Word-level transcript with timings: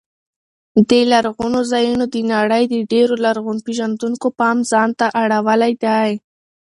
دې 0.89 1.01
لرغونو 1.13 1.59
ځایونو 1.71 2.05
د 2.13 2.17
نړۍ 2.33 2.63
د 2.69 2.75
ډېرو 2.91 3.15
لرغون 3.25 3.57
پېژندونکو 3.65 4.27
پام 4.39 4.57
ځان 4.71 4.89
ته 4.99 5.05
اړولی 5.21 5.73
دی. 5.83 6.11